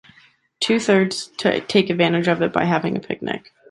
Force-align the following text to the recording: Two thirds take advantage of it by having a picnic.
Two 0.59 0.79
thirds 0.79 1.27
take 1.37 1.91
advantage 1.91 2.27
of 2.27 2.41
it 2.41 2.51
by 2.51 2.65
having 2.65 2.97
a 2.97 2.99
picnic. 2.99 3.53